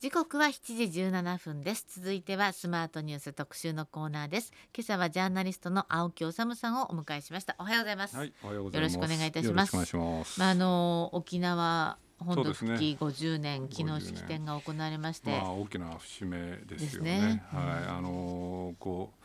[0.00, 1.84] 時刻は7時17分です。
[2.00, 4.50] 続いてはスマートニュース特集のコーナーです。
[4.74, 7.54] 今朝はジャーナリストの青木治さんをお迎えしました。
[7.58, 8.94] おはようございます、はい、おはようございます。
[8.94, 10.38] よろしくお願いいたします。
[10.38, 17.20] まああの沖縄本土復帰50年、ね、昨日式典が行われまして、まあ、大きな節目ですよね。
[17.20, 17.42] ね。
[17.52, 19.24] はい、あのー、こう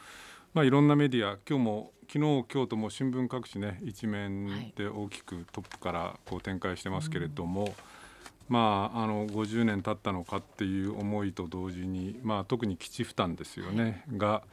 [0.54, 2.20] まあいろんなメディア今日も昨日
[2.54, 7.64] 今日とも新聞各紙ね一面で大きくトップからこう展開してますけれども。
[7.64, 7.74] はい
[8.48, 14.44] まあ、あの50年経ったのかっていう思いと同時に、まあ、特に基地負担ですよね、はい、が、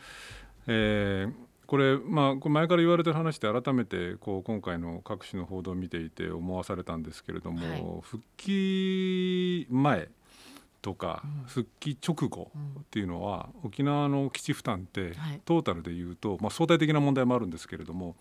[0.67, 1.33] えー、
[1.67, 10.09] これ,、まあ、これ前から言われてる話で改めてこう今回の各種の報道を見ていて思わされたんですけれども、はい、復帰前
[10.81, 15.13] とか復帰直後っていうのは、沖縄の基地負担って
[15.45, 18.17] トータルでいうと、まあ、相対的な問題もあるんですけれども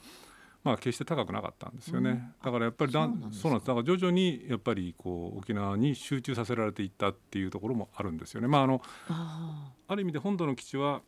[0.63, 8.47] まあ、決して高くなかったんですよね、うん、だからやっぱりだそうなんですだから徐々にやっぱりこう沖縄に集中させられていったっていうところもあるんですよね。
[8.47, 11.01] まあ、あのある意味で本土の基地は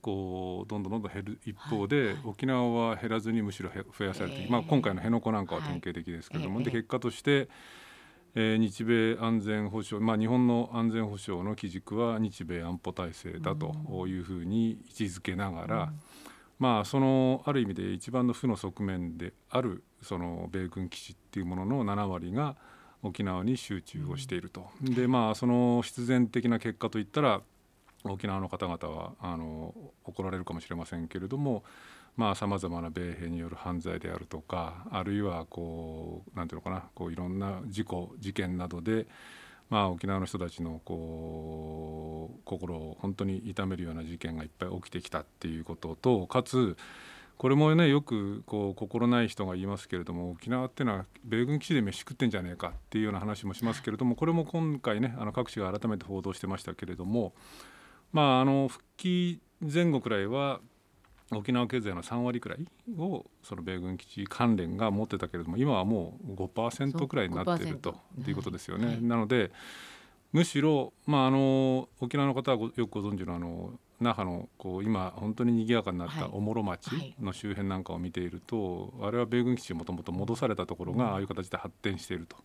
[0.00, 7.50] こうどんどんどんどん減る一方で、はいはい、沖縄は減らずにむしろ増やされて、えー、まあ、今回の辺野古なんかは典型的ですけれども、はい、で結果として、
[8.34, 13.74] えー、日米安全保障、まあ、日本の安全保障の基軸は日米安保体制だと
[14.06, 16.00] いうふうに位置づけながら、うん
[16.60, 22.54] まあ、そのある意味で一番の負の側面であるその米軍基地っていうものの7割が
[23.02, 24.68] 沖縄に集中をしていると。
[24.82, 27.40] でまあその必然的な結果といったら
[28.04, 31.64] 沖縄の方々はあの怒られるかもしれませんけれども
[32.34, 39.06] さまざ、まな米兵による犯罪であるとかあるいはこうなんていうのかなこういろんな事故事件などで
[39.70, 42.19] まあ、沖縄の人たちのこう
[42.50, 46.76] 心を本当に痛めるような事件がいっぱい起きてきたっていうこととかつ
[47.36, 57.32] これもねよくこう心ない人が言いますけれども沖縄っていうのは米軍基地で飯食ってんじゃねえかっていうような話もしますけれどもこれも今回ねあの各地が改めて報道してましたけれども
[58.12, 60.60] まああの復帰前後くらいは
[61.32, 62.58] 沖縄経済の3割くらい
[62.98, 67.94] をその米軍基地関連が持ってたけれども今はもう5%くらいになっていると
[68.26, 68.86] いうことですよね。
[68.86, 69.52] はい、なので
[70.32, 82.36] むしろ、まあ、あの沖縄の方はよくご存知のあの那覇のこう今本当に賑やかになったおもろ町の周辺なんかを見ていると、はい、あれは米軍基地もともと戻されたところがああいう形で発展していると。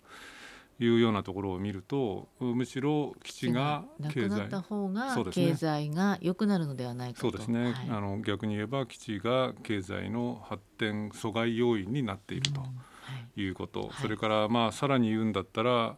[0.77, 12.61] いうようなところを見るとむしろ基地が経済な方が経済が良くなるのではないかそうですね、はい、あの逆に言えば基地が経済の発展阻害要因になっていると
[13.37, 13.47] い。
[13.49, 15.95] うこと、うんはい、それからまあさらに言うんだったら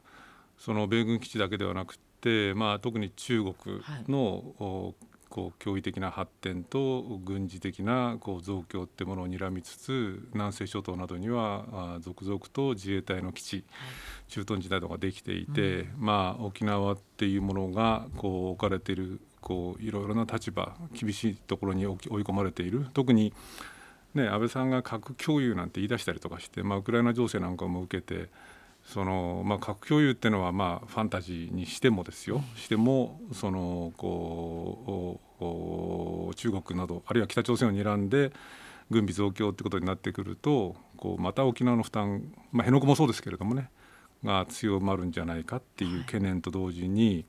[0.57, 3.55] その米軍基地だけではなくて、まあ、特に中国
[4.07, 4.93] の、
[5.29, 13.63] こう驚異的な発展と軍事的なこう増強ってものを睨みつつ南西諸島などには続々と自衛隊の基地、
[14.27, 22.87] 駐屯地などができていて、うん、まあ、沖縄っていうものがこう置かれているこういろいろな立場厳しいところに追い込まれている。
[22.93, 23.33] 特に、
[24.13, 28.29] ね、安倍さんが核共有なんて言い出したりとかして、まあ、ウクライナ情勢なんかも受けて
[28.87, 35.19] その、まあ、核共有っていうのは、まあ、ファンタジーにしてもですよ、してもそのこ
[36.31, 38.31] う中国などあるいは北朝鮮を睨んで
[38.89, 43.69] 軍備増強ってことになってくるとこうまた沖縄の負担、まあ、辺野古もそうですけれどもね
[44.23, 47.25] が強まるんじゃないかっていう懸念と同時に、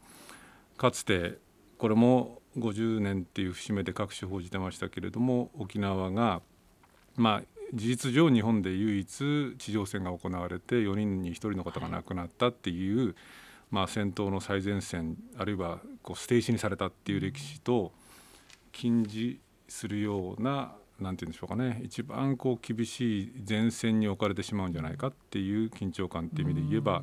[0.78, 1.38] かつて
[1.76, 6.40] これも50年っていう節目で各種報じてましたけれども沖縄が
[7.16, 13.15] まあ事実上日本で唯一地上戦が行われて4人に1人の方が亡くなったっていう、
[13.71, 17.93] まあ、戦闘の最前線あるいはこう捨て石にされたっていう歴史と
[18.73, 27.03] 禁じするような何て言うんでしょうかね一番こう厳しい前線に置かれてしまうんじゃないかっていう緊張感っていう意味で言えば、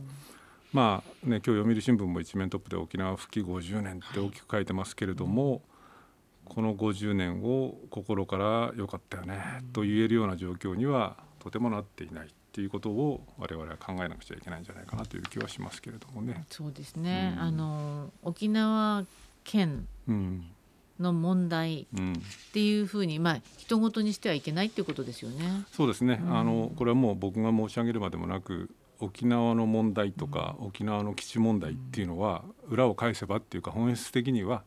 [0.74, 5.62] まあね今日読売新聞も一面トップで沖縄復帰50年って大きく書いてますけれども、
[6.45, 16.45] この50年を心から良かったよねと言えるような状況にはとてもなっていないっていうことを我々は考えなくちゃいけないんじゃないかなという気はしますけれどもね。
[16.50, 19.05] そうですね、うん、あの沖縄
[19.43, 20.46] 県、うん
[20.99, 21.85] の問題っ
[22.53, 25.66] ていうふうに、まあ人事にしてはいけないっていうことですよね。
[25.73, 26.22] そうですね。
[26.23, 28.73] うん、あのこれはもう僕が申し上げるまでもなく。
[29.02, 34.64] 沖縄の問題とか、沖縄の基地問題っていうのは裏を返せばっていうか本質的には、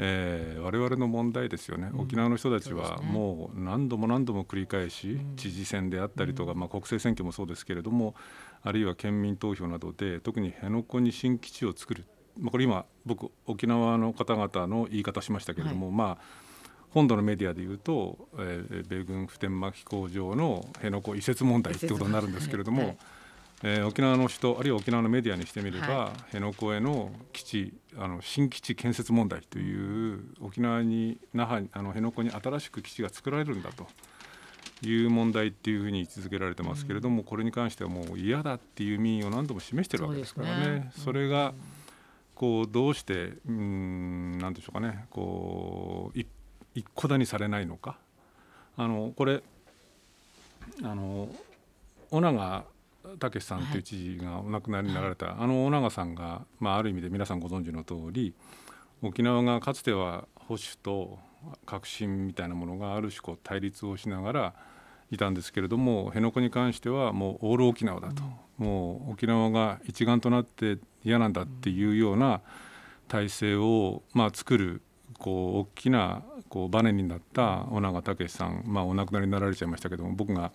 [0.00, 8.14] えー、我々の問題ですよね、沖縄の人たちはもう何度も何度も繰り返し、知事選であったりとか、まあ、国政選挙もそうですけれども
[8.62, 12.04] あるいは県民投票などで特に辺野古に新基地を作る。
[12.38, 16.48] まあ、これ今僕沖縄の方々の言い方しましたけれども、はい、まあ
[16.90, 22.98] 本土のメディアでいうと、えー、米軍普天間飛行場の辺野古移設問題ってことになるんですけれども、はい、
[23.62, 33.86] えー、沖縄の人あるいは沖縄のメディアにしてみれば、はい、辺野古への基地あの新基地建設問題という沖縄に那覇あの辺野古に新しく基地が作られるんだと。
[34.80, 40.64] いう問題っていうふうに位置づけられてますけれども、うん、これに関してはもう嫌だっていう民意を何度も示してるわけですからね。
[40.64, 40.92] そね。
[41.06, 41.52] それが
[42.36, 45.06] こうどうしてうん何でしょうかね。
[45.10, 46.18] こう
[46.74, 47.98] 一個だにされないのか。
[48.76, 49.42] あのこれ
[50.84, 51.28] あの
[52.12, 52.64] 尾長
[53.16, 58.34] 武さんという知事がお亡くなりになられた、はい、あの尾長さんが、まあ、ある意味で皆さんご存知の通り
[59.02, 61.18] 沖縄がかつては保守と
[61.66, 64.54] 革新みたいなものがある種こう対立をしながら
[65.10, 68.22] いたんですけれども辺野古に関してはもうオール沖縄だと、
[68.60, 72.40] うん、もう沖縄が一丸となって嫌なんだっていうような
[73.06, 74.82] 体制を、まあ、作る
[75.18, 80.52] こう大きなこうバネになった尾長武さん、まあ、お亡くなりになられちゃいましたけども僕が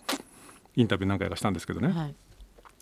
[0.76, 2.14] インタビュー何回かしたんですけどね、はい、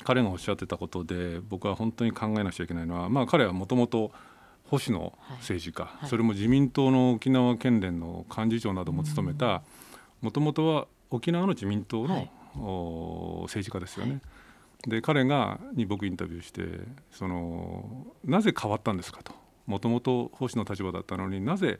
[0.05, 4.13] 彼がおっしゃってたことで僕は本当に考えなくちゃいけないのは、まあ、彼はもともと
[4.65, 5.93] 保守の政治家、はい。
[6.01, 9.63] はい、それも自民党の沖縄県連の幹事長なども務めた
[10.21, 12.29] もともとは沖縄の自民党の、
[13.43, 14.21] 政治家ですよね。
[14.87, 16.63] で彼がに僕インタビューして
[17.13, 19.33] そのなぜ変わったんですかと。
[19.67, 21.79] もともと保守の立場だったのになぜ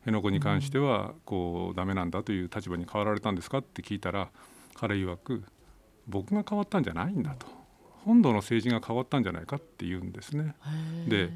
[0.00, 4.30] 辺野古に関してはこうダメなんだという立場に変わられたんですかって聞いたら
[4.74, 5.42] 彼曰く
[6.06, 7.46] 僕が変わったんじゃないんだと
[8.06, 10.54] 本土の政治が変わったんじゃないかって言うんですね。
[11.08, 11.30] で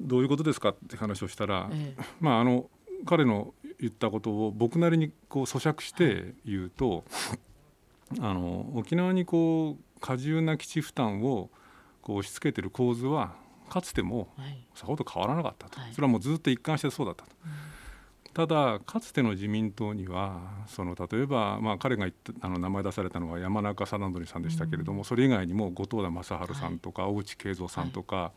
[0.00, 1.70] どういうことですかって話をしたら、
[2.20, 2.68] まああの
[3.06, 7.04] 彼の言ったことを僕なりにこう咀嚼して言うと、
[8.18, 11.50] あの沖縄にこう過重な基地負担を
[12.02, 13.36] こう押し付けてる構図は
[13.68, 14.28] かつても
[14.74, 17.30] さほど変わらなかったと、それはもうずっと一貫してそうだったと。
[18.34, 28.32] ただかつての自民党にはその例えば、まあ、彼が言ったあの名前出されたのは山中貞則さんでしたけれども、うん、それ以外にも後藤田正治さんとか、はい、大内慶三さんとか、は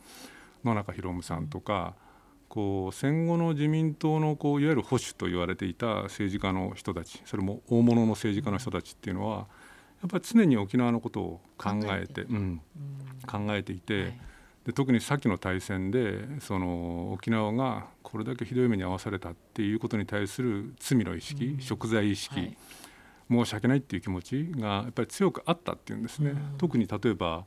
[0.64, 1.94] い、野中博文さんとか、
[2.50, 12.62] こう戦後の自民党のこういわゆる保守と言われていた政治家の人たちそれも大物の政治家の人たちっていうのはやっぱり常に沖縄のことを考えて、うん、
[13.28, 14.02] 考えていて。
[14.02, 14.22] はい。
[14.66, 22.58] で特に先の大戦でその沖縄がこれだけひどい目に遭わされたっていうことに対する罪の意識、うん、贖罪意識、はい、
[23.30, 26.32] 申し訳ないっていう気持ちがやっぱり強くあったっていうんですね。
[26.32, 27.46] うん、特に例えば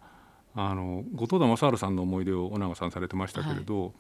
[0.55, 3.93] あの後藤田正治さんの思い出を尾長さんされてましたけれど、はい、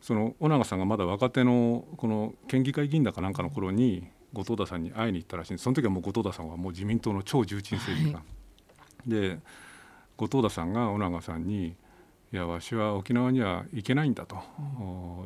[0.00, 5.64] その尾長さんがまだ若手のこの県議会議員だかなんかの頃に後藤田さんに会いに行ったらしいんです。
[5.64, 8.24] その時はもう後藤田さんはもう自民党の超重鎮政治家、は
[9.06, 9.38] い、で
[10.16, 11.76] 後藤田さんが尾長さんに
[12.32, 14.36] いやわしは沖縄には行けないんだと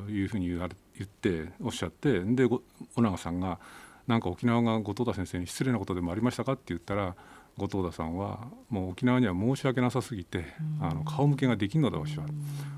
[0.09, 2.63] いうふうに言われ言っておっしゃってで尾
[2.97, 3.61] 長さんが
[4.09, 7.15] 「なんか沖縄が後藤田先生に失礼なことでもありましたか?」って言ったら
[7.57, 10.45] 後藤田さんはもう沖縄には申し訳なさすぎて、
[10.79, 12.27] あの顔向けができんのだわしは。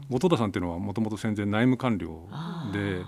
[0.08, 2.28] 後藤田さんっていうのはもともと戦前内務官僚
[2.72, 3.02] で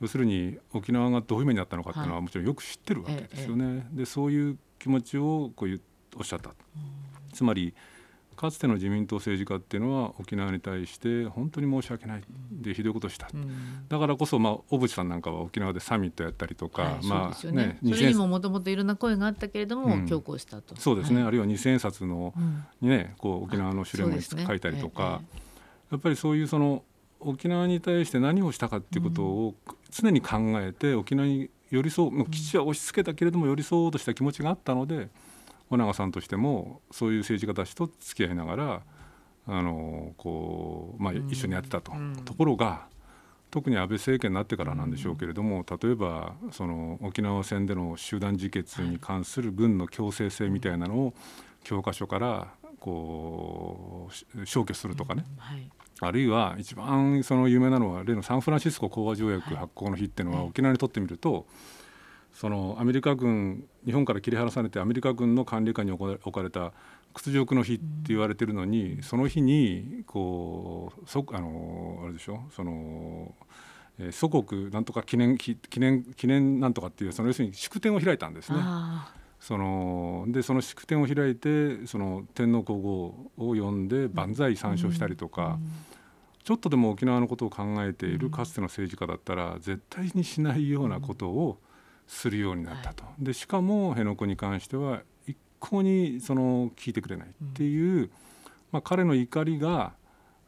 [0.00, 3.88] 要するに沖縄がどういう目にあったのかっていうのはもちろんよく知ってるわけですよね。
[3.90, 5.80] でそういう気持ちをこう
[6.16, 6.54] おっしゃった。
[7.32, 7.74] つまり
[8.36, 12.22] かつての自民党政治家っていうのは沖縄に対して本当に申し訳ない
[12.52, 20.76] でひどいことした、うん、だからこそ、まあ、小渕さんなんかは沖縄でサミットやったりとか、はい、まあね、それにももともといろんな声があったけれども、うん、強行したと。
[20.76, 22.34] そうですね、はい、あるいは2000円札の、
[22.80, 25.46] ね、こう沖縄の主連も書いたりとか、ね
[25.90, 26.82] やっぱりそういうその
[27.20, 29.54] 沖縄に対して何をしたかっていうことを
[29.90, 35.08] 常に考えて沖縄に寄り添う基地は押し付けたけれども寄り添おうとした気持ちがあったので。
[35.70, 38.82] 尾長さんとしてもそういう政治家たちと付き合いながら
[39.48, 42.86] あのこう、まあ、一緒にやってたと、うん、ところが
[43.50, 51.14] 特に安倍政権になってからなんでしょうけれども、例えばその沖縄戦での集団自決に関する軍の強制性みたいなのを
[51.62, 52.48] 教科書から
[52.80, 55.40] こう消去するとかね、うん。
[55.40, 55.70] はい、
[56.00, 61.46] あるいは一番その有名なのは例のサンフランシスコ講和条約発行の日っていうのは沖縄にとってみると、
[62.38, 66.74] そのアメリカ軍日本から切り離されてアメリカ軍の管理下に置かれた
[67.14, 72.42] 屈辱の日って言われてるのに、その日にこうそあのあれでしょ？
[72.54, 73.34] その、
[73.98, 78.58] えー、祖国なんとか記念記念記念なんとかっていうその要するに祝典を開いたんですね。
[79.40, 85.58] そのでその祝典を開いてその天皇皇后を呼んで万歳参照したりとか。
[86.44, 91.58] ちょっとでも沖縄のことを考えているかつての政治家だったら絶対にしないようなことを
[92.06, 93.04] するようになったと。
[93.18, 98.10] でしかも辺野古に関しては一向にその聞いてくれないっていう、うん、
[98.72, 99.94] まあ、彼の怒りが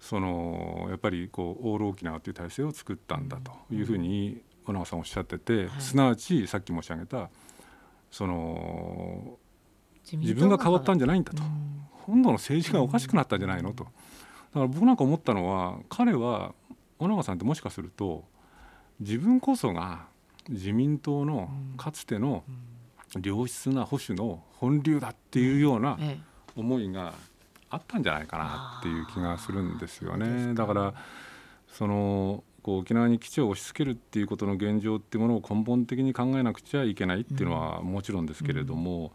[0.01, 7.31] そのやっぱりこうオール沖縄という体制を作ったんだというふうに小長さんおっしゃってて、すなわちさっき申し上げた
[8.11, 9.39] その
[10.13, 11.43] 自分が変わったんじゃないんだと、
[12.07, 13.85] 本土の政治がおかしくなったんじゃないのと。
[13.85, 13.93] だか
[14.61, 16.55] ら僕なんか思ったのは彼は
[16.99, 18.25] 尾長さんってもしかすると
[19.01, 20.07] 自分こそが
[20.49, 22.45] 自民党のかつての
[23.23, 25.99] 良質な保守の本流だっていうような
[26.57, 27.15] 思いが
[27.71, 30.55] あったんじゃないかなっていう気がするんですよね。
[30.55, 30.95] だから
[31.69, 39.13] そのこう沖縄に基地を押し付けるっていうことの現状っていうものを根本的に考えなくちゃいけないっていうのはもちろんですけれども、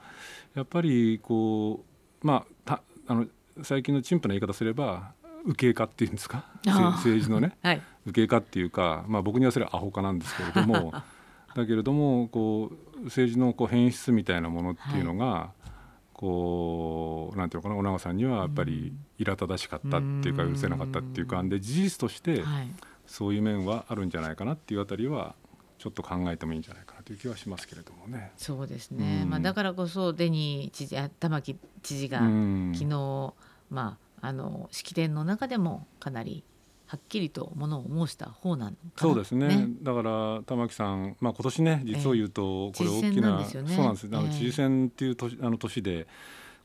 [0.55, 1.83] やっぱりこ
[2.23, 3.25] うまああの
[3.61, 5.11] 最近の陳腐な言い方すれば
[5.45, 6.45] 右傾化っていうんですか？
[6.65, 10.93] 政治のね、 はい、右傾化っていうか、まあ、僕にはそれはアホ化なんですけれども
[11.55, 15.67] だけれどもこう政治のこう変質みたいなものっていうのが、はい、
[16.13, 22.67] こうなんていうのかな尾長さんにはやっぱり苛立たしかったっていうか許せなかったっていうかで事実として、はい。
[23.05, 25.35] そういう面はあるんじゃないかなっていうあたりは
[25.77, 28.31] ちょっと考えてもいいんじゃないかなという気はしますけれどもね。
[28.37, 29.21] そうですね。
[29.23, 32.29] うん、まあだからこそデニー知事玉城知事が昨
[32.85, 33.33] 日、
[33.69, 36.45] まああの式典の中でもかなり
[36.93, 44.07] はっきりとものを申した方なのそうですね、ね、だから玉木さん、まあ、今年ね実を言うとこれ大きな、ね、そうなんです。
[44.11, 46.05] あの知事選っていう年あの年で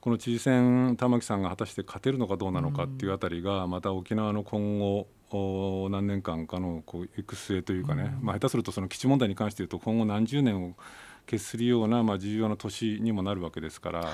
[0.02, 10.74] この知事選玉木さんが果たして勝てるのかどうなのかっていうあたりがまた沖縄の今後何年間かのこう育成というかね、うん、まあ、下手するとその基地問題に関して言うと今後何十年を
[11.28, 14.08] 決するようなまあ重要な年にもなるわけですから、はい、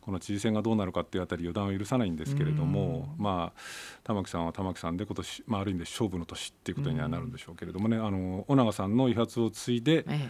[0.00, 3.60] この知事選がどうなるかっていうあたり予断を許さないんですけれども、うん、まあ
[4.04, 10.28] 玉木さんは玉木さんで今年、まあ、ある意味で勝負の年っていうことにはなるんでしょうけれどもね、うん、あの尾長さんの遺髪を継いで、ええ、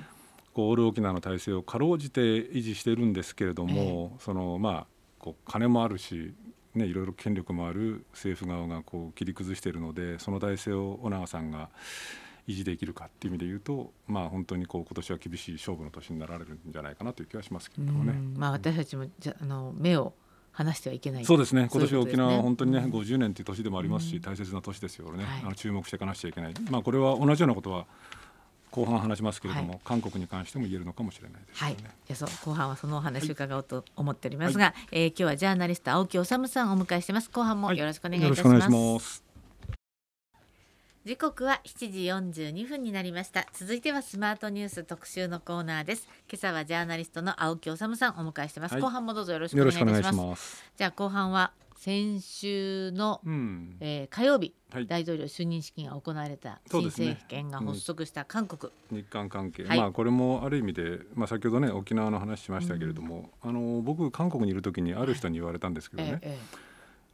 [0.54, 4.86] こうオール沖縄の体制をかろうじて維持しているんですけれども、え、そのまあ
[5.18, 6.34] こう金もあるし
[6.74, 11.68] ね、いろいろ権力もある政府側がこう切り崩しているのでその体制を尾長さんが
[12.50, 18.12] 維持できるかっていう意味で言うと、まあ、本当にこう今年は厳しい勝負の年になられるんじゃないかなという気はしますけれどもね。
[18.36, 20.12] まあ、私たちもじゃあの目を
[20.52, 21.68] 離してはいけないそうですね。
[21.70, 27.86] 今年は沖縄は本当にね、うん、50年という年でもありますし、大切な年ですよね、はい、あの注目していかなくちゃいけない、まあ、これは同じようなことは
[28.70, 31.76] 後半話しますけれども、はい、韓国に関しても言えるのかもしれないです、ね、はい、
[32.06, 37.30] じゃそう後半はそのお話を伺おうと思っておりますが、はい、えー、今日はジャーナリスト青木治さんをお迎えしてます。
[37.30, 39.29] 後半もよろしくお願いいたします、
[41.06, 43.46] 時刻は7時42分になりました。
[43.54, 46.06] 続いてはスマートニュース特集のコーナーです。
[46.30, 50.62] 今朝はジャーナリストの青木治さんお迎えしてます、後半もどうぞよろしくお願いします。
[50.76, 66.58] じゃあ後半は先週の、うん、えー、火曜日、はい、大統領就任式が行われた新政権が発足した韓国、ねうん、日韓関係、はい、まあこれもある意味で、まあ、先ほどね沖縄の話しましたけれども、うん、あの僕韓国にいる時にある人に言われたんですけどね、ええ、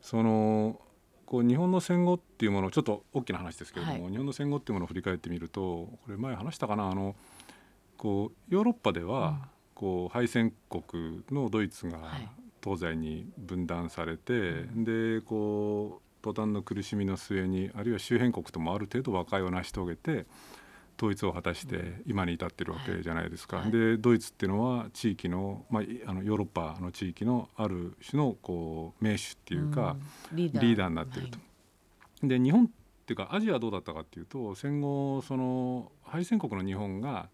[0.03, 0.81] その
[1.27, 7.17] こう日本の戦後っていうものちょっと大きな話ですけれども、はい、日本の戦後っていうものを振り返ってみるとこれ前話したかなあの
[7.97, 11.99] こうヨーロッパでは、こう敗戦国のドイツが、
[12.63, 20.27] 東西に分断されて、うん、でこう途端の苦しみの末にあるいは周辺国ともある程度和解を成し遂げて
[20.97, 23.59] 統一を果たして今に至ってるわけじゃないですか。
[23.59, 29.97] はい、でドイツっていうのは地域の,、まあ、あのヨーロッパの地域のある種のこう名手っていうか、
[30.33, 31.39] うん、リーダーになってると。
[31.39, 31.45] は
[32.25, 32.69] い、で日本っ
[33.07, 37.29] ていうかアジアはどうだったかっていうと戦後その敗戦国の日本が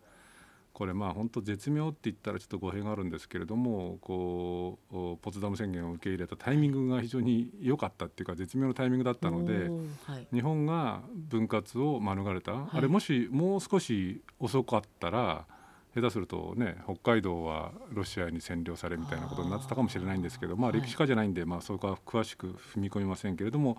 [0.72, 9.68] これまあ本当絶妙って言ったらちょっと語弊があるんですけれどもこうポツダム宣言を受け入れたタイミングが非常に良かったっていうか絶妙なタイミングだったので、
[10.06, 15.46] はい、日本が分割を免れた、はい、あれもしもう少し遅かったら
[15.94, 23.76] 下手するとね北海道はロシアに占領されみたいなことになってたかもしれないんですけどまあ歴史家じゃないんで、まあ、そこは詳しく踏み込みませんけれども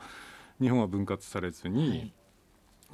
[0.61, 2.13] 日本は分割されずに、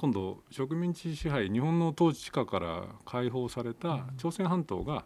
[0.00, 5.04] 今度植民地支配日本の統治下から解放された朝鮮半島が、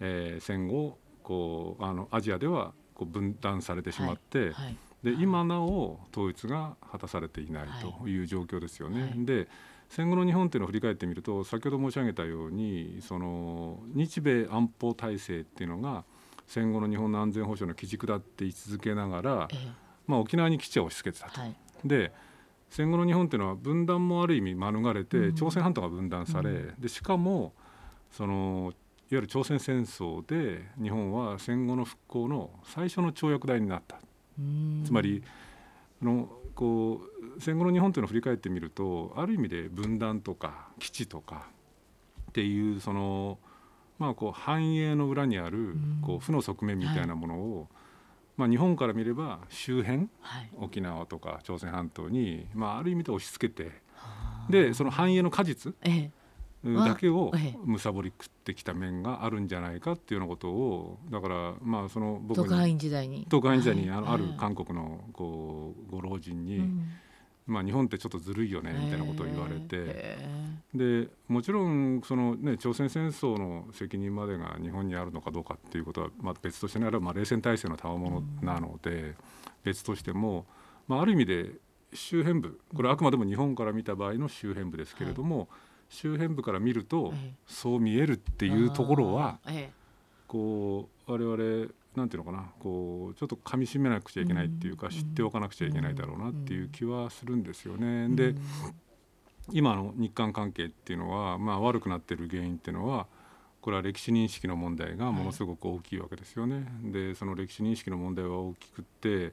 [0.00, 4.52] えー、戦後こうあのアジアではこう分断されてしまって、はい。
[4.52, 9.02] はい、で今なお統一が果たされていないという状況ですよね。
[9.02, 9.48] はい、で
[9.90, 16.04] 戦後の日本っていうのを振り返ってみると先ほど申し上げたようにその日米安保体制っていうのが
[16.46, 19.56] 戦後の日本の安全保障の基軸だって位置づけながら、え
[20.06, 21.38] まあ、沖縄に基地を押し付けてたと。
[21.84, 22.12] で
[22.72, 27.52] 戦後の日本っていうのは分断もある意味免れて朝鮮半島が分断され、でしかも
[28.10, 28.72] その
[29.10, 33.98] いわゆる朝鮮戦争で日本は戦後の復興の最初の跳躍台になった。
[34.86, 35.22] つまり
[36.00, 37.02] のこ
[37.36, 41.48] う戦後の日本というのを振り返ってみるとある意味で分断とか基地とか
[42.30, 43.38] っていうその
[43.98, 47.68] まあこう繁栄の裏にあるこう負の側面みたいなものを、
[48.36, 53.70] まあ、日本から見れば周辺、はい、沖縄とか朝鮮半島に、まあ、ある意味で押し付けて
[54.48, 56.10] でその繁栄の果実、ええ、
[56.64, 57.32] だけを
[57.64, 63.26] むさぼり食ってきた面があるんじゃないかっていうようなことをだからまあその僕に特派員時代に。
[63.28, 66.70] 特派員時代にあの、ある韓国のこうご老人に、
[67.46, 70.18] まあ、日本ってちょっとずるいよねみたいなことを言われて。
[70.74, 79.14] でもちろんその、ね、朝鮮戦争の責任までが日本にあるのかどうかっていうことは、まあ、別としてねあれはまあ冷戦体制の賜物なので、
[79.64, 80.46] 別としても、
[80.88, 81.50] まあ、ある意味で
[81.92, 85.48] 周辺部これはあくまでも日本から見た場合の周辺部ですけれども、はい
[85.92, 87.12] 周辺部から見ると
[87.46, 89.38] そう見えるっていうところは
[90.26, 98.08] こう我々なんていうのかなこうちょっとかみしめなくちゃいけないっていうか知っておかなくちゃいけないだろうなっていう気はするんですよね。
[98.08, 98.34] で
[99.50, 103.06] 今の日韓関係っていうのは、まあ、悪くなってる原因っていうのは
[103.60, 106.66] これは歴史認識の問題がものすごく大きいわけですよね。
[106.84, 109.32] でその歴史認識の問題は大きくって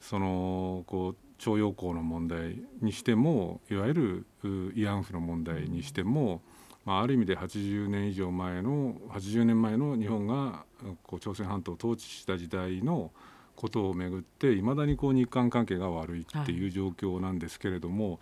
[0.00, 6.42] そのこう徴用工の問題にしてもいわゆる慰安婦の問題にしても、
[6.84, 10.64] まあ、ある意味で80年以上前の80年前の日本が
[11.02, 13.10] こう朝鮮半島を統治した時代の
[13.56, 18.18] ことをめぐっていまだにこう日韓関係が悪いっていう状況なんですけれども、はい、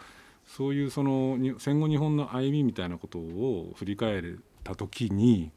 [0.47, 4.23] そういうその戦後日本の歩みみたいなことを振り返っ
[4.63, 5.51] た時に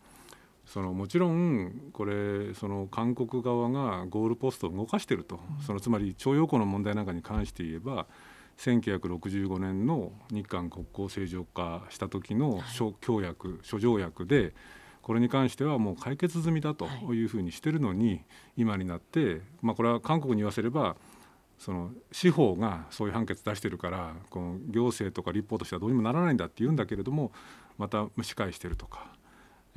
[0.66, 8.08] そのもちろんこれその韓国側がゴールポストを動かしていると、そのつまり徴用工の問題なんかに関して言えば
[8.58, 14.54] 1965年の日韓国交正常化した時の諸協約諸条約で
[15.02, 17.26] これに関してはもう解決済みだとい。
[17.26, 18.22] うふうにしてるのに、
[18.58, 20.96] 今になって、まあ、これは韓国に言わせれば
[21.60, 27.32] その司法がそういう判決出してるからこの行政とか立法としてはどうにもならないんだって言うんだけれども
[27.78, 29.14] また蒸し返してるとか。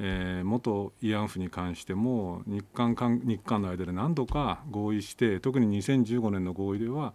[0.00, 2.94] えー、元慰安婦に関しても日韓
[3.25, 7.14] 日韓の間で何度か合意して特に2015年の合意では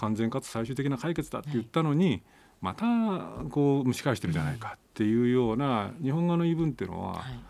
[0.00, 2.22] 完全かつ最終的な解決だって言ったのに、はい、
[2.60, 7.40] またこう蒸し返してるじゃないかっていうような日本側の言い分っていうのは、はい、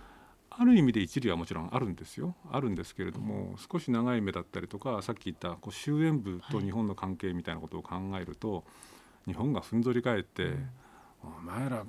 [0.50, 2.34] ある意味で一理はもちろんあるんですよ。
[2.50, 8.60] あるんですけれども少し長い目だったりとかさっき言ったこう終焉部と日本の関係みたいなことを考えると、は
[9.28, 10.68] い、日本がふんぞり返って、うん。
[11.22, 11.84] お前ら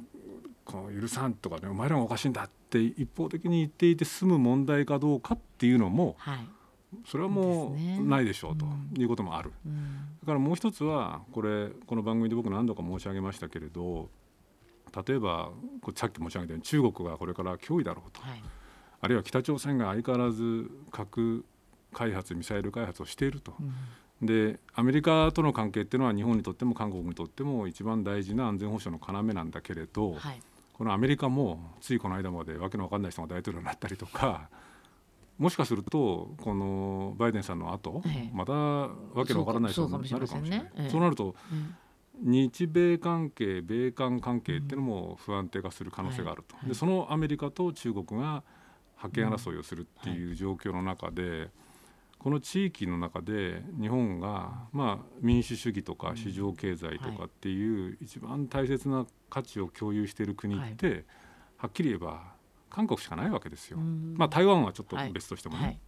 [0.66, 6.48] こう許さんとかねお前らがおかしいんだって一方的に言っていて済む問題かどうかっていうのも、はい、
[7.06, 8.66] それはもうないでしょうと
[9.00, 14.10] いうこともある、うん、だからもう一つはこれこの番組で僕何度か申し上げましたけれど
[15.06, 15.52] 例えば
[15.96, 18.44] さっき申し上げたように中国がこれから脅威だろうと、はい、
[19.00, 21.46] あるいは北朝鮮が相変わらず核
[21.94, 23.74] 開発ミサイル開発をしていると、うん。
[24.26, 30.40] でアメリカとの関係っていうのは日本にとっても韓国にとっても一番大事な安全保障の要なんだけれど、はい、
[30.74, 34.50] このアメリカもついこの間までわけのわかんない人が大統領になったりとか
[35.42, 40.72] もしかするとこのバイデンさんの後、ええ、またわけのわからない人になるかもしれない。
[40.88, 41.36] そう、ね,、なると、
[42.22, 48.44] 日米関係米韓関係っていうのも不安定化する可能性があると、でそのアメリカと中国が
[48.96, 51.50] 覇権争いをするっていう状況の中で、
[52.20, 61.04] この地域の中で日本が、まあ、民主主義とか市場経済とかっていう一番大切な価値を共有している国って、
[61.58, 62.36] はっきり言えば
[62.72, 63.78] 韓国しかないわけですよ。
[63.78, 65.80] まあ、台湾はちょっと別としてもね、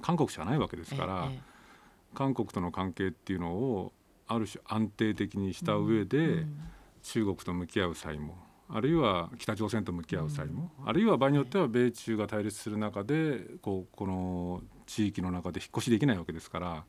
[0.00, 1.30] 韓国しかないわけですから、
[2.14, 3.92] 韓国との関係っていうのを
[4.26, 6.46] ある種安定的にした上で、
[7.02, 16.84] 中国と向き合う際もあるいは北朝鮮と向き合う際も、あるいは場合によっては米中が対立する中でこうこの地域の中で引っ越しできないわけですから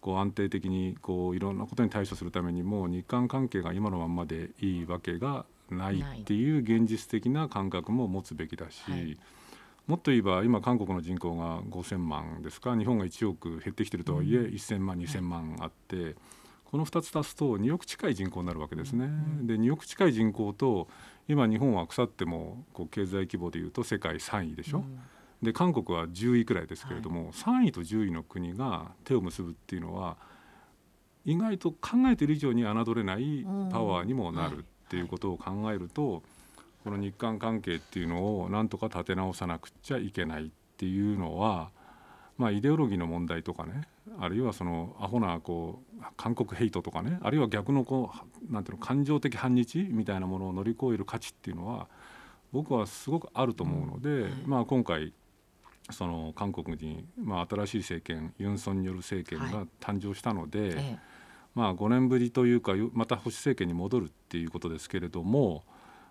[0.00, 5.44] こう安定的にこういろんなことに対処するためにも日韓関係が今のままでいいわけが
[5.74, 9.18] ないっていう現実的な感覚も持つべきだし、はい、
[9.86, 16.14] もっと言えば今韓国の人口が5,000万ですか日本が1億減ってきてるとはいえ、1,000万2,000万あって。
[16.66, 19.08] この2つ足すと2億近い人口になるわけですね。
[19.42, 20.88] で2億近い人口と
[21.28, 24.78] 今日本は腐ってもこう経済規模でいうと世界3位でしょ。
[24.78, 24.98] うん
[25.42, 30.16] で韓国は10位くらいですけれども、はい、3位と10位の国が手を結ぶっていうのは
[31.24, 36.22] 意外と考えている以上に侮れないパワーにもなるっていうことを考えると、
[36.84, 41.70] この日韓関係っていうのをなんとか立て直さなくちゃいけないっていうのは、
[42.38, 43.88] まあ、イデオロギーの問題とかね
[44.20, 48.12] あるいはそのアホなこう韓国ヘイトとかねあるいは逆のこ
[48.48, 51.88] うなんていうの感情的反日みたいなものを乗り越える価値っていうのは
[52.52, 55.12] 僕はすごくあると思うので、まあ、今回
[55.90, 61.00] その韓国に、まあ、新しい政権ユン・ソンによる政権が誕生したので、はい、
[61.56, 65.64] まあ、5年ぶりというかまた保守政権に戻るっていうことですけれども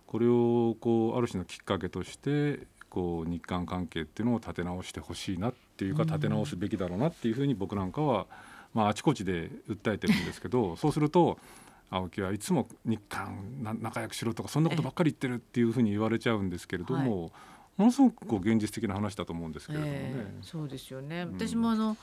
[0.08, 8.26] これをこうある種のきっかけとしてこう日韓関係っていうのを立て直してほしいなっていうか立て直すべきだろうなっていうふうに僕なんかは、
[8.74, 11.38] まあ、あちこちで訴えてるんですけどそうすると
[11.92, 17.32] 青木はいつも日韓仲良くしろとかそんなことばっかり言ってるっていうふうに言われちゃうんですけれども、はい、
[17.78, 20.00] ものすごくこう現実的な話だと思うんですけれどもね。
[20.02, 21.96] えー、そうですよね、私もあの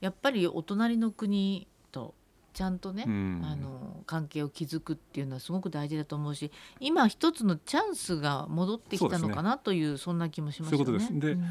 [0.00, 2.14] やっぱりお隣の国と
[2.58, 10.84] ちゃんとね、うん、あの関係を築くっていうのはすごく大事だと思うし今一つのチャンスが戻ってきたのかなというそんな気もしますよね。
[10.84, 11.20] そういうことです。
[11.24, 11.44] で、うん。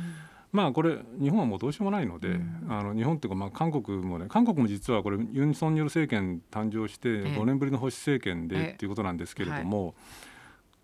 [0.51, 9.95] まあこれ日本はもうどうしようもないので、うん、あの日本っていうかまあ韓国もね韓国も実はこれユン・ソンニョル政権誕生して5年ぶりの保守政権でっていうことなんですけれども、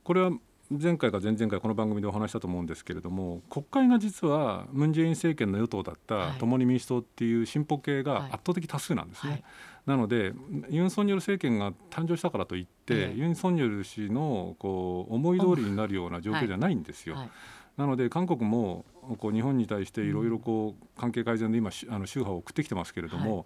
[0.05, 0.31] これは
[0.79, 9.31] 前回か前々回この番組でお話したと思うんですけれども国会が実はムン・ジェイン政権の与党だった共に民主党っていう進歩系が圧倒的多数なんですね。
[9.31, 9.41] はい。
[9.41, 9.51] はい
[9.85, 10.31] なので
[10.69, 17.15] ユン・ソンニョル政権が誕生したからといって、ユン・ソンニョル氏のこう思い通りになるような状況じゃないんですよ。
[17.15, 17.29] はい。
[17.75, 18.85] なので韓国も
[19.17, 23.43] こう日本に対していろいろこう関係改善で今あの宗派を送ってきてますけれども、は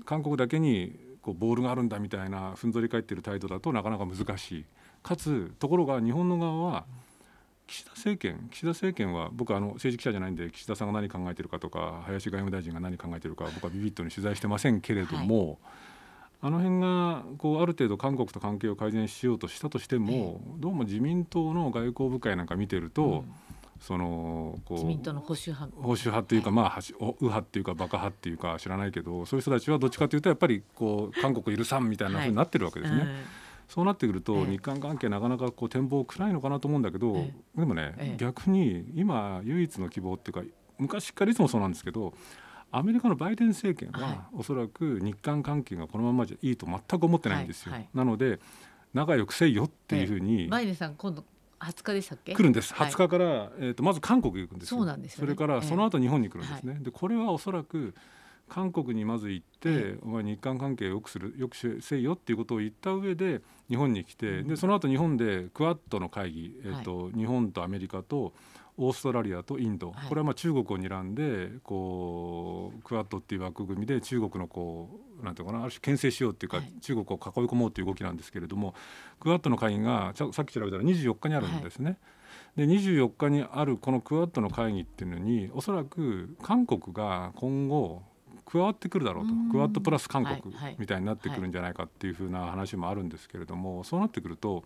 [0.00, 4.64] い、韓国だけにこうボールがあるんだみたいなふんぞり返っている態度だとなかなか難しい
[5.04, 6.84] かつところが日本の側は
[7.66, 15.56] 岸田政権岸田政権は僕はあの政治記者じゃないんで岸田さんが何考えてるかとか林外務大臣が何考えてるか僕はビビットに取材してませんけれども、はい。
[16.42, 23.24] あの辺がこうある程度韓国と関係を改善しようとしたとしても、どうも自民党の外交部会なんか見てると、
[23.80, 25.72] そのこう自民党の保守派。
[25.76, 33.06] 保守派っていうか、まあ右派っていうかバカ派っていうか知らないけどそういう人たちはどっちかというとやっぱりこう韓国許さんみたいなふうになってるわけですね。
[33.68, 37.14] そうなってくると日韓関係なかなかこう展望暗いのかなと思うんだけど、
[37.56, 40.42] でもね、逆に今唯一の希望っていうか
[40.78, 42.14] 昔からいつもそうなんですけど
[42.70, 47.74] アメリカのバイデン政権はおそらく日韓関係がこのままじゃいいと全く思ってないんですよ。
[47.94, 48.40] なので
[48.92, 51.24] 仲良くせいよっていうふうに、バイデンさん今度
[51.60, 52.34] 20日でしたっけ？
[52.34, 57.94] 来るんです、20日から、はい、えーと、まず韓国行くんですそうなんです、ね、それからその後日本に来るんですね、えー、でこれはおそらく
[58.48, 68.32] 韓国にまず行って、えー、お前日韓関係をよくするよくせいよっていうことを言った上で日本に来て、うん、でその後日本でクアッドの会議、えーと、はい、日本とアメリカと
[68.76, 78.74] オーストラリアとインド、はい、これはまあ中国を睨んでこうクアッドっていう枠組みで中国のこうなんていうかなある種牽制しようっていうか、はい、中国を囲い込もうという動きなんですけれども
[79.20, 81.98] クアッドの会議がさっき調べたら24日にあるんですね。
[82.56, 88.02] で24日にあるこのクアッドの会議っていうのにおそらく韓国が今後
[88.54, 89.32] 加わってくるだろうと。
[89.50, 94.62] クアッドプラス韓国みたいになってくるんじゃないかっていうふうな話もあるんですけれどもそうなってくると、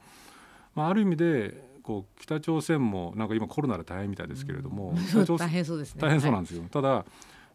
[0.75, 4.95] まあ、ある意味でこう北朝鮮もなんか今コロナで大変みたいですけれども、
[5.39, 6.03] 大変そうですね。
[6.03, 7.07] 大変そうなんですよ、はい、ただ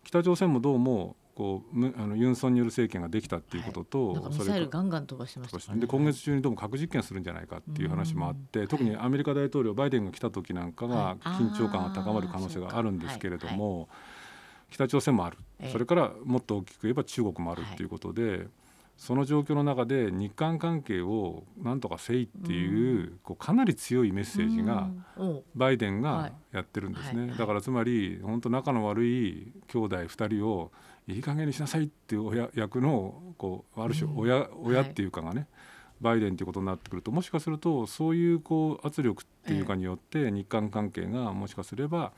[0.04, 13.89] 北朝鮮もどうもこうあのユン・ソンによる政権ができたっていうことと、はい、ミサイルガンガン飛ばしてました、ね、で今月中にどうも核実験するんじゃないかっていう話もあって、特にアメリカ大統領バイデンが来た時なんかが緊張感が高まる可能性があるんですけれども、
[14.73, 15.38] 北朝鮮もある、
[15.71, 18.47] それからもっと大きく言えば中国もあるっていうことで。
[18.95, 24.88] その状況の中で日韓関係をなんとかせいっていう,、こうかなり強いメッセージが
[25.55, 30.71] バイデンがやってるんですね、だからつまり本当仲の悪い兄弟2人を
[31.07, 35.47] いい加減にしなさいっていう親役のこうある種親,、親っていうかがね、
[35.99, 42.12] バイデンということになってくるともしかするとそういうこう圧力っていうかによって日韓関係がもしかすれば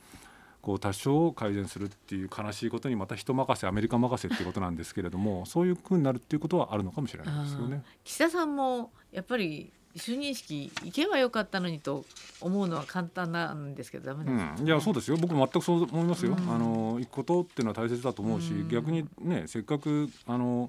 [0.66, 7.84] こう多少改善するっていう悲しいことにまた人任せアメリカ任せっていうことなんですけれどもそういうふうになるっていうことはあるのかもしれないですよね。
[8.02, 12.04] 岸田さんもやっぱり就任式行けばよかったのにと
[12.40, 15.16] 思うのは簡単なんですけどダメです、ね、うん、いやそうですよ。
[15.18, 20.68] 僕全くそう思いますよ、うん、あの行くことっていうのは大切だと思うし、うん、逆にねせっかくあの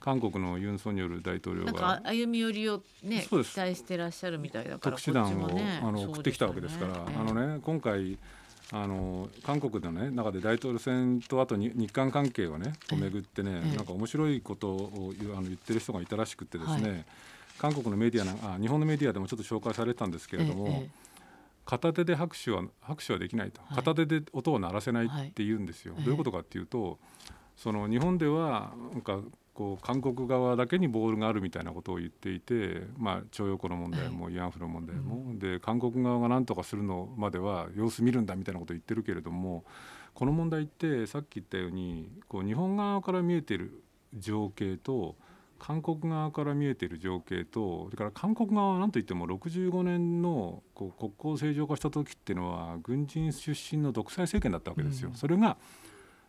[0.00, 8.18] 韓国のユン・ソンニョル大統領が歩み寄りをね期待してらっしゃるみたいだから特使団を、ね、あの送ってきたわけですから、えー、あのね今回
[8.72, 17.04] あの韓国の、ね、中で大統領選とあと日韓関係をねをめぐってね、ええ、なんか面白いことをあの言ってる人がいたらしくてですね、はい、
[17.58, 20.88] 韓国のメディアなあ日本のメディアでもちょっと紹介されてたんですけれども、え、
[21.66, 25.94] 片手で拍手は拍手はできないと、はい、片手で音を鳴らせないって言うんですよ。
[25.94, 26.98] はい、どういうことかっていうと
[27.56, 29.20] その日本ではなんか
[29.54, 39.64] こう韓国側だけにボールがあるみたいなことを言っていて、まあ、徴用工の問題も慰安婦の問題も、はい、で韓国側が何とかするのまでは様子見るんだみたいなことを言ってるけれども
[40.12, 43.82] この問題ってさっき言ったようにこう日本側から見えてる
[44.16, 45.16] 情景と
[45.58, 55.10] 韓国側から見えている情景とそれから韓国側は何といっても65年のこう国交正常化した時っていうのは軍人出身の独裁政権だったわけですよ。
[55.10, 55.56] うん、それが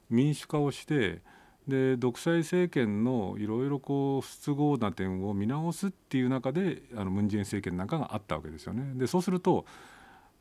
[0.10, 1.22] 民主化をして
[1.68, 8.94] で独裁政権のいろいろこう不都合な点を見直すっていう中であのムン・ジェイン政権なんかがあったわけですよね。
[8.96, 9.66] でそうすると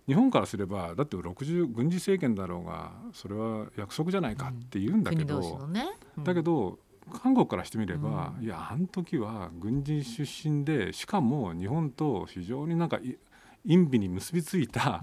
[0.07, 5.87] 日本からすればだって60軍事政権だろうがそれは約束じゃないかって言うんだけど、うんね。
[6.19, 6.79] うん、だけど
[7.23, 12.99] 韓国からしてみれば、うん、いやあの時は軍人出身でしかも日本と非常になんか
[13.67, 15.03] 陰微に結びついた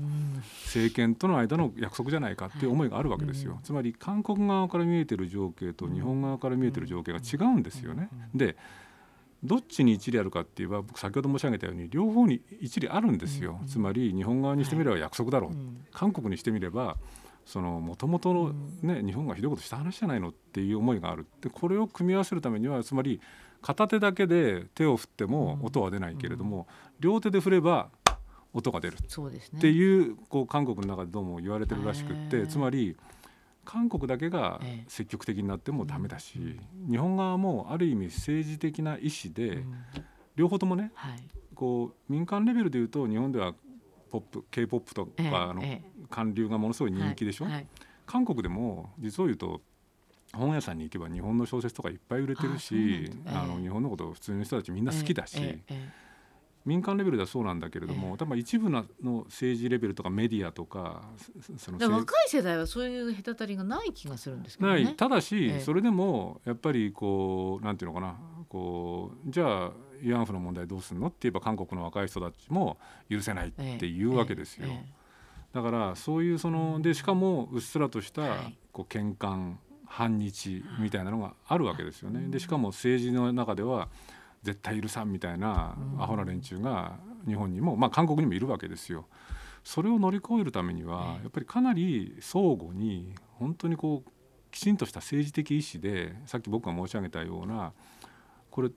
[0.66, 8.10] 政権との間の約束じゃないかっていう思いがあるわけですよ、つまり韓国側から見えてる情景と日本側から見えてる情景が違うんですよね。
[8.36, 8.56] で
[9.44, 15.52] どっちに一理あるかって言えば僕先ほど申し上げたように両方に一理あるんですよ、つまり日本側にしてみれば約束だろう、
[15.92, 16.98] 韓国にしてみれば
[17.44, 23.20] そのもともとの、ね、日本がひどいことした話じゃないのっていう思いがあるでこれを組み合わせるためにはつまり
[23.64, 26.68] 片手だけで手を振っても音は出ないけれども、
[27.00, 27.90] 両手で振れば
[28.54, 28.98] 音が出る。
[29.58, 32.96] っていうこう韓国の中でどうも言われてるらしくってつまり
[33.64, 36.60] 韓国だけが積極的になってもダメだし
[36.90, 39.64] 日本側もある意味政治的な意思で
[40.36, 40.92] 両方ともね
[41.56, 43.54] こう民間レベルでいうと日本では
[44.10, 45.62] ポップ k p o p とかの
[46.10, 47.48] 韓流がものすごい人気でしょ。
[48.06, 49.62] 韓国でも実を言うと
[50.34, 55.60] 本屋さんに行けば日本の小説とかいっぱい売れてるしあの日本のこと普通の人たちみんな好きだし。
[56.66, 58.86] 民間レベルではそうなんだけれども、ええ、多分一部の
[59.26, 61.04] 政治レベルとかメディアとか
[61.58, 64.96] その若い世代はそういう隔たりがない気がするんですけど、ね、ない。
[64.96, 68.18] ただし、え、それでもやっぱりこうなんていうのかな。
[68.52, 69.72] こうじゃあ
[70.04, 72.78] 慰安婦の問題どうするのって言えば韓国の若い人たちも
[73.10, 74.68] 許せないっていうわけですよ。
[75.54, 82.30] だからそういうそのでしかもうっすらとしたこう喧嘩反日みたいなのがあるわけですよね。
[82.30, 83.88] でしかも政治の中では
[84.44, 89.08] 絶対許さんみたいなアホな連中が日本にも、まあ、韓国にもいるわけですよ。
[89.64, 94.12] それを乗り越えるためにはやっぱりかなり相互に本当にこう
[94.50, 97.74] きちんとした政治的意思でさっき僕が申し上げたような
[98.50, 98.70] これ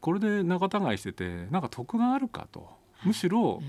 [0.00, 2.80] これで仲違いしててなんか得があるかと。
[3.04, 3.60] むしろ、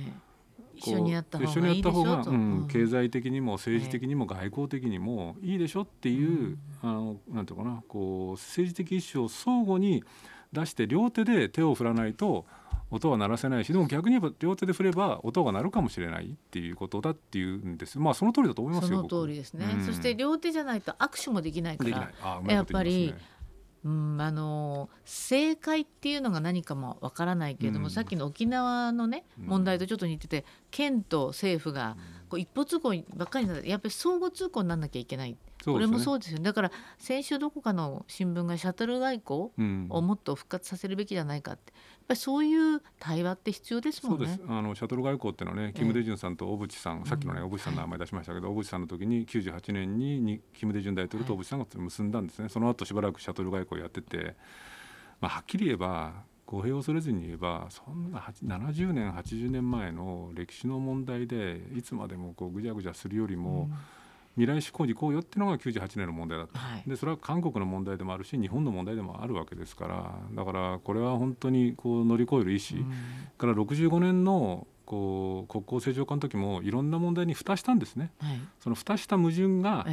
[0.76, 10.04] 一緒にやった方がうん、経済的にも政治的にも外交的にもいいでしょっていう、あのなんていうかなこう政治的意思を相互に
[10.54, 12.46] 出して両手で手を振らないと
[12.92, 18.00] 音は鳴らせないしでも逆に言えば両手で振れば音が鳴るかもしれないっていうことだっていうんです。
[18.00, 22.12] まあその通りだと思いますよその通りですね、うん、そして両手じゃないと握手もできないから、
[22.48, 23.14] やっぱり
[23.86, 31.98] うん、あの正解っていうのが何かもわからないけれども、うん、さっきの沖縄のね問題とちょっと似てて県と政府が
[32.34, 35.38] こう一方通行ばっかりになやっぱり相互通行にならなきゃいけない。
[35.64, 36.40] これもそうですよ。
[36.40, 44.40] だから先週どこかの新聞がシャトル外交をもっと復活させるべきじゃないかって、やっぱりそういう対話って必要ですもんね。
[44.48, 52.50] あのシャトル外交っていうのはね、キム・デジュンさんと小渕さん、さっきのね小渕さんの名前出しましたけど、小渕さんの時に98年ににキム・デジュン大統領と小渕さんが結んだんですね。
[52.50, 54.36] その後しばらくシャトル外交やってて、
[55.22, 56.14] まあはっきり言えば
[56.54, 63.78] 語弊を恐れずに言えばそんな70年80年前の歴史の問題でいつまでもこうぐじゃぐじゃするよりも、うん。
[64.36, 72.94] 未来志向にこうよっていうのが98年の問題だった、はい、でそれは韓国の問題でもあるし日本の問題でもあるわけですからだからこれは本当にこう乗り越える意思、うん、
[73.38, 79.86] から65年のこう国交正常化の時もいろんな問題に蓋したんですね、はい、その蓋した矛盾が、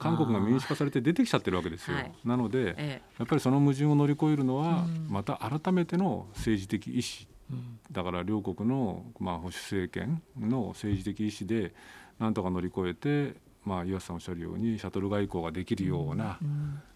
[0.00, 1.98] 韓国が民主化されて出てきちゃってるわけですよ。
[2.24, 11.74] なので、ええ、やっぱりその矛盾を乗り越えるのは、また改めての政治的意思、うん、だから両国の、まあ、保守政権の政治的意思で
[12.18, 16.38] なんとか乗り越えてまあ、岩瀬さんおっしゃるようにシャトル外交ができるような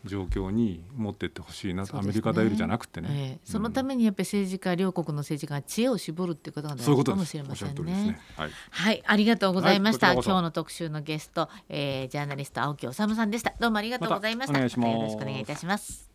[0.04, 7.92] 状況に持っていってほしいなと、うん、アメリカ頼りじゃなくてね、えー、そのためにやっぱり政治家両国の政治家が知恵を絞るっていうことが大事かもしれませんね。
[7.92, 8.20] ね。
[8.36, 13.54] はい、はい、ありがとうございました、はい、今日の特集のゲスト、えー、ジャーナリスト青木治さんでした。
[13.60, 14.68] どうもありがとうございました、ま、よろ
[15.10, 16.13] しくお願いいたします。